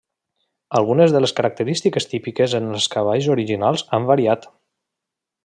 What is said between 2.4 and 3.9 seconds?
en els cavalls originals